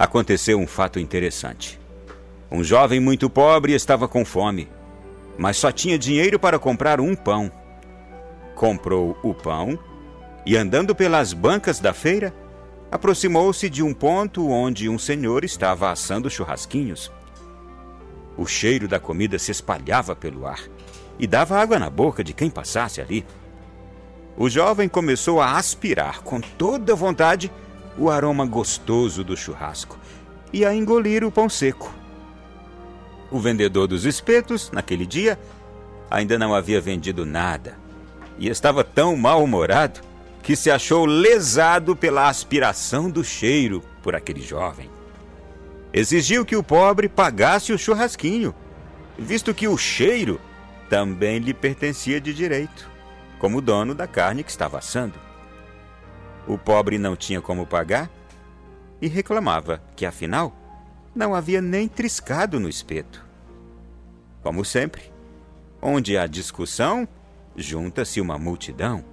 [0.00, 1.78] aconteceu um fato interessante.
[2.50, 4.66] Um jovem muito pobre estava com fome,
[5.36, 7.52] mas só tinha dinheiro para comprar um pão.
[8.54, 9.78] Comprou o pão
[10.46, 12.34] e, andando pelas bancas da feira,
[12.90, 17.12] aproximou-se de um ponto onde um senhor estava assando churrasquinhos.
[18.38, 20.62] O cheiro da comida se espalhava pelo ar
[21.18, 23.22] e dava água na boca de quem passasse ali.
[24.34, 27.52] O jovem começou a aspirar com toda vontade
[28.00, 29.98] o aroma gostoso do churrasco
[30.50, 31.94] e a engolir o pão seco.
[33.30, 35.38] O vendedor dos espetos, naquele dia,
[36.10, 37.76] ainda não havia vendido nada
[38.38, 40.00] e estava tão mal-humorado
[40.42, 44.90] que se achou lesado pela aspiração do cheiro por aquele jovem.
[45.92, 48.54] Exigiu que o pobre pagasse o churrasquinho,
[49.18, 50.40] visto que o cheiro
[50.88, 52.88] também lhe pertencia de direito,
[53.38, 55.29] como dono da carne que estava assando.
[56.46, 58.10] O pobre não tinha como pagar
[59.00, 60.52] e reclamava que, afinal,
[61.14, 63.24] não havia nem triscado no espeto.
[64.42, 65.12] Como sempre,
[65.80, 67.06] onde há discussão,
[67.56, 69.04] junta-se uma multidão,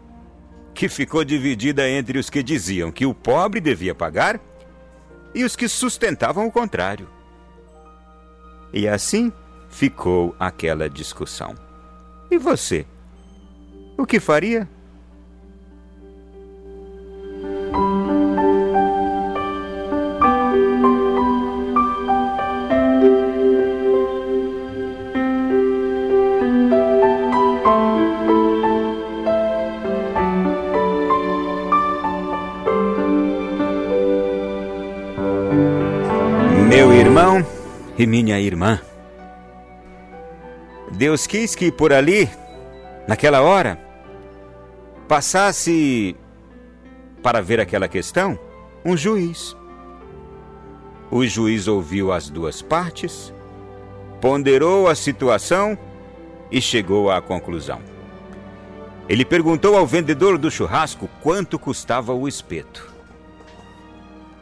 [0.73, 4.39] que ficou dividida entre os que diziam que o pobre devia pagar
[5.33, 7.09] e os que sustentavam o contrário.
[8.71, 9.31] E assim
[9.69, 11.55] ficou aquela discussão.
[12.29, 12.85] E você?
[13.97, 14.69] O que faria?
[36.77, 37.43] Meu irmão
[37.97, 38.79] e minha irmã.
[40.91, 42.29] Deus quis que por ali,
[43.07, 43.79] naquela hora,
[45.07, 46.15] passasse
[47.23, 48.37] para ver aquela questão
[48.85, 49.57] um juiz.
[51.09, 53.33] O juiz ouviu as duas partes,
[54.21, 55.75] ponderou a situação
[56.51, 57.81] e chegou à conclusão.
[59.09, 62.93] Ele perguntou ao vendedor do churrasco quanto custava o espeto.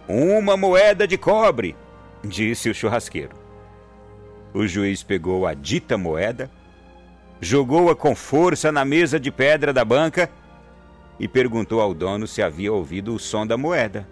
[0.05, 1.77] Uma moeda de cobre,
[2.25, 3.35] disse o churrasqueiro.
[4.53, 6.49] O juiz pegou a dita moeda,
[7.41, 10.29] jogou-a com força na mesa de pedra da banca
[11.19, 14.07] e perguntou ao dono se havia ouvido o som da moeda.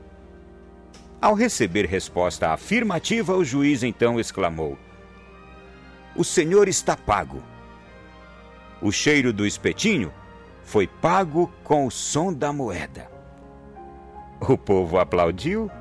[1.21, 4.77] Ao receber resposta afirmativa, o juiz então exclamou:
[6.15, 7.41] O senhor está pago.
[8.81, 10.11] O cheiro do espetinho
[10.63, 13.09] foi pago com o som da moeda.
[14.41, 15.71] O povo aplaudiu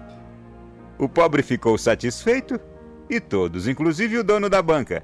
[1.03, 2.61] o pobre ficou satisfeito
[3.11, 5.03] e todos, inclusive o dono da banca,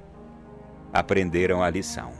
[0.93, 2.13] aprenderam a lição.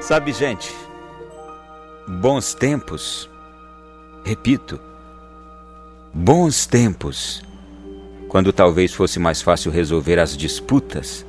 [0.00, 0.74] Sabe, gente,
[2.08, 3.30] bons tempos,
[4.24, 4.80] repito,
[6.12, 7.40] bons tempos,
[8.28, 11.24] quando talvez fosse mais fácil resolver as disputas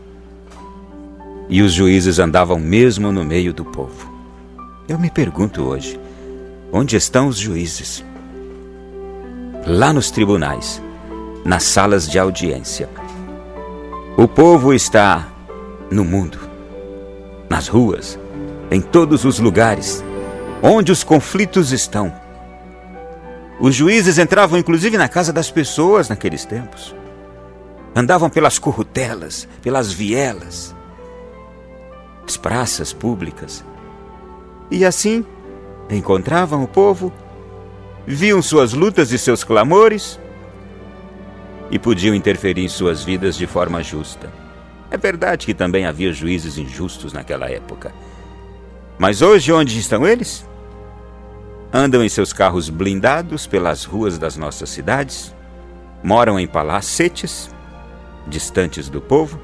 [1.50, 4.12] e os juízes andavam mesmo no meio do povo.
[4.90, 6.00] Eu me pergunto hoje,
[6.72, 8.04] Onde estão os juízes?
[9.66, 10.82] Lá nos tribunais,
[11.46, 12.90] nas salas de audiência.
[14.18, 15.28] O povo está
[15.90, 16.38] no mundo,
[17.50, 18.20] nas ruas,
[18.70, 20.04] em todos os lugares,
[20.62, 22.14] onde os conflitos estão.
[23.60, 26.94] Os juízes entravam inclusive na casa das pessoas naqueles tempos.
[27.96, 30.76] Andavam pelas corrutelas, pelas vielas,
[32.28, 33.64] as praças públicas.
[34.70, 35.26] E assim
[35.90, 37.12] encontravam o povo,
[38.06, 40.20] viam suas lutas e seus clamores
[41.70, 44.32] e podiam interferir em suas vidas de forma justa.
[44.90, 47.94] É verdade que também havia juízes injustos naquela época.
[48.98, 50.48] Mas hoje, onde estão eles?
[51.72, 55.36] Andam em seus carros blindados pelas ruas das nossas cidades,
[56.02, 57.54] moram em palacetes,
[58.26, 59.40] distantes do povo,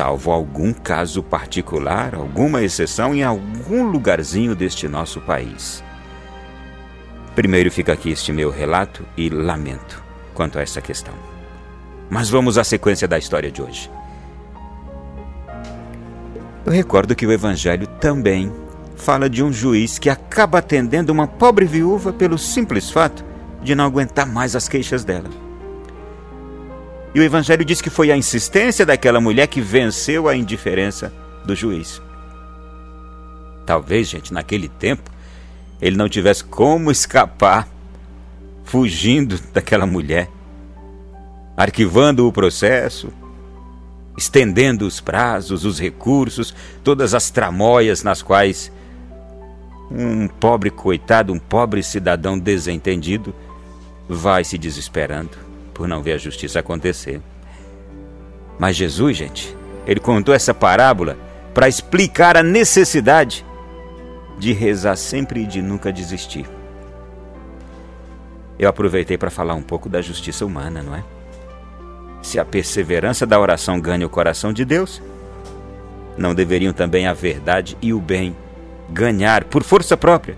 [0.00, 5.84] salvo algum caso particular, alguma exceção em algum lugarzinho deste nosso país.
[7.34, 10.02] Primeiro fica aqui este meu relato e lamento
[10.32, 11.12] quanto a essa questão.
[12.08, 13.90] Mas vamos à sequência da história de hoje.
[16.64, 18.50] Eu recordo que o Evangelho também
[18.96, 23.22] fala de um juiz que acaba atendendo uma pobre viúva pelo simples fato
[23.62, 25.28] de não aguentar mais as queixas dela.
[27.14, 31.12] E o Evangelho diz que foi a insistência daquela mulher que venceu a indiferença
[31.44, 32.00] do juiz.
[33.66, 35.10] Talvez, gente, naquele tempo,
[35.80, 37.66] ele não tivesse como escapar
[38.64, 40.28] fugindo daquela mulher,
[41.56, 43.12] arquivando o processo,
[44.16, 46.54] estendendo os prazos, os recursos,
[46.84, 48.70] todas as tramóias nas quais
[49.90, 53.34] um pobre coitado, um pobre cidadão desentendido,
[54.08, 55.49] vai se desesperando
[55.80, 57.22] por não ver a justiça acontecer.
[58.58, 59.56] Mas Jesus, gente,
[59.86, 61.16] ele contou essa parábola
[61.54, 63.46] para explicar a necessidade
[64.38, 66.44] de rezar sempre e de nunca desistir.
[68.58, 71.02] Eu aproveitei para falar um pouco da justiça humana, não é?
[72.20, 75.00] Se a perseverança da oração ganha o coração de Deus,
[76.14, 78.36] não deveriam também a verdade e o bem
[78.90, 80.36] ganhar por força própria?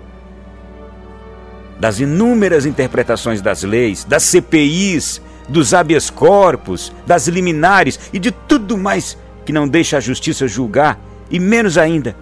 [1.81, 8.79] Das inúmeras interpretações das leis, das CPIs, dos habeas corpus, das liminares e de tudo
[8.79, 10.99] mais que não deixa a justiça julgar,
[11.31, 12.15] e menos ainda,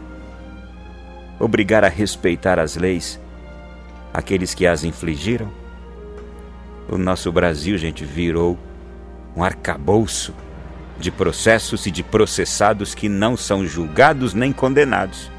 [1.39, 3.21] obrigar a respeitar as leis
[4.13, 5.51] aqueles que as infligiram?
[6.89, 8.59] O nosso Brasil, gente, virou
[9.37, 10.35] um arcabouço
[10.99, 15.31] de processos e de processados que não são julgados nem condenados.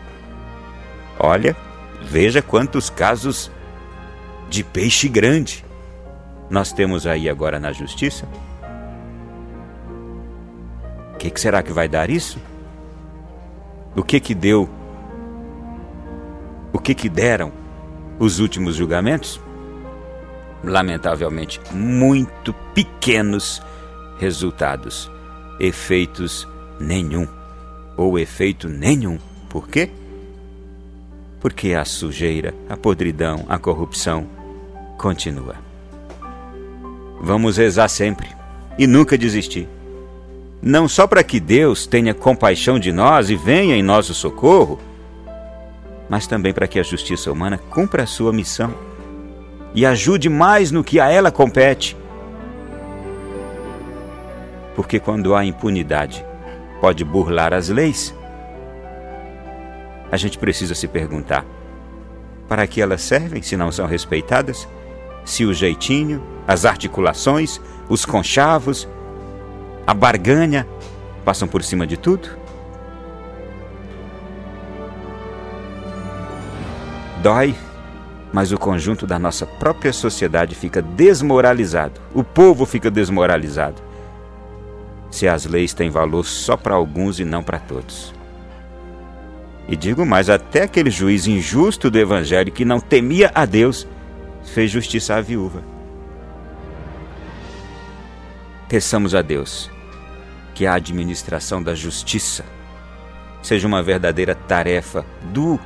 [1.19, 1.55] Olha,
[2.01, 3.51] veja quantos casos
[4.49, 5.63] de peixe grande
[6.51, 8.27] nós temos aí agora na justiça.
[11.13, 12.37] O que, que, será que vai dar isso?
[13.95, 14.69] O que que deu?
[16.73, 17.53] O que que deram
[18.19, 19.39] os últimos julgamentos?
[20.61, 23.61] Lamentavelmente, muito pequenos
[24.19, 25.09] resultados,
[25.57, 26.45] efeitos
[26.77, 27.27] nenhum,
[27.95, 29.17] ou efeito nenhum.
[29.47, 29.89] Por quê?
[31.39, 34.27] Porque a sujeira, a podridão, a corrupção
[34.97, 35.70] continua.
[37.21, 38.27] Vamos rezar sempre
[38.77, 39.67] e nunca desistir.
[40.61, 44.79] Não só para que Deus tenha compaixão de nós e venha em nosso socorro,
[46.09, 48.73] mas também para que a justiça humana cumpra a sua missão
[49.73, 51.95] e ajude mais no que a ela compete
[54.75, 56.25] porque quando há impunidade
[56.79, 58.15] pode burlar as leis,
[60.11, 61.45] a gente precisa se perguntar:
[62.47, 64.67] para que elas servem se não são respeitadas?
[65.23, 68.87] Se o jeitinho, as articulações, os conchavos,
[69.85, 70.67] a barganha
[71.23, 72.29] passam por cima de tudo?
[77.21, 77.55] Dói,
[78.33, 83.91] mas o conjunto da nossa própria sociedade fica desmoralizado, o povo fica desmoralizado
[85.11, 88.13] se as leis têm valor só para alguns e não para todos.
[89.67, 93.87] E digo mais, até aquele juiz injusto do evangelho que não temia a Deus
[94.43, 95.63] fez justiça à viúva.
[98.67, 99.69] Peçamos a Deus
[100.53, 102.45] que a administração da justiça
[103.41, 105.59] seja uma verdadeira tarefa do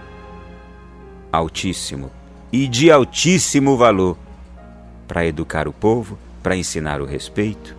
[1.32, 2.12] Altíssimo
[2.52, 4.18] e de altíssimo valor
[5.08, 7.76] para educar o povo, para ensinar o respeito,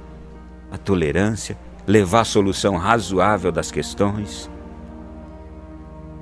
[0.71, 1.57] a tolerância,
[1.87, 4.51] levar a solução razoável das questões.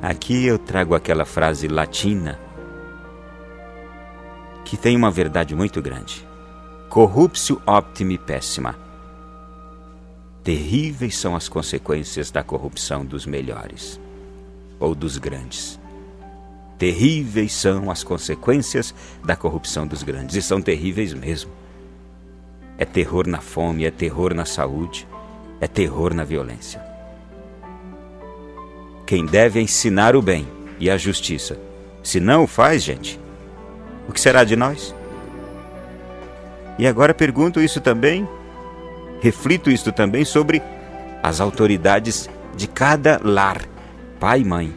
[0.00, 2.38] Aqui eu trago aquela frase latina
[4.64, 6.26] que tem uma verdade muito grande.
[6.88, 8.74] Corruptio optimi pessima.
[10.42, 14.00] Terríveis são as consequências da corrupção dos melhores
[14.78, 15.80] ou dos grandes.
[16.78, 18.94] Terríveis são as consequências
[19.24, 21.50] da corrupção dos grandes, e são terríveis mesmo.
[22.76, 25.06] É terror na fome, é terror na saúde,
[25.60, 26.84] é terror na violência.
[29.06, 30.46] Quem deve ensinar o bem
[30.80, 31.58] e a justiça,
[32.02, 33.20] se não o faz, gente,
[34.08, 34.94] o que será de nós?
[36.78, 38.28] E agora pergunto isso também,
[39.20, 40.62] reflito isso também sobre
[41.22, 43.62] as autoridades de cada lar,
[44.18, 44.74] pai e mãe.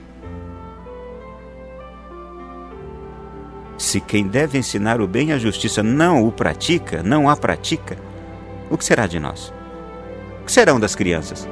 [3.78, 7.98] Se quem deve ensinar o bem e a justiça não o pratica, não a pratica,
[8.70, 9.54] o que será de nós?
[10.42, 11.48] O que serão das crianças?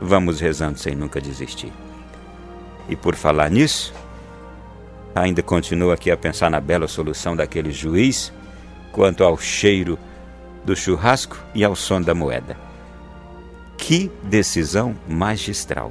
[0.00, 1.72] Vamos rezando sem nunca desistir.
[2.88, 3.94] E por falar nisso,
[5.16, 8.32] ainda continuo aqui a pensar na bela solução daquele juiz
[8.92, 9.98] quanto ao cheiro
[10.64, 12.56] do churrasco e ao som da moeda.
[13.78, 15.90] Que decisão magistral!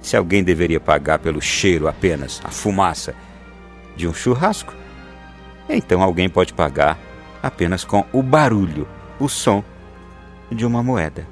[0.00, 3.12] Se alguém deveria pagar pelo cheiro apenas, a fumaça
[3.96, 4.72] de um churrasco,
[5.68, 6.96] então alguém pode pagar
[7.42, 8.86] apenas com o barulho,
[9.18, 9.64] o som
[10.50, 11.26] de uma moeda.